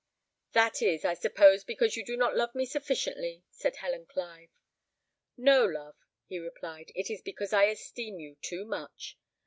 [0.53, 4.49] "That is, I suppose, because you do not love me sufficiently," said Helen Clive.
[5.37, 5.93] "No, love,"
[6.25, 9.19] he replied, "it is because I esteem you too much."